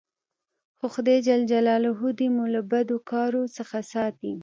[0.77, 4.33] خو خداى جل جلاله دي مو له بدو کارو څخه ساتي.